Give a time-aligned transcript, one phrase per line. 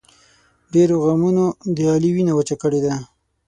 [0.73, 1.45] ډېرو غمونو
[1.75, 2.95] د علي وینه وچه کړې ده.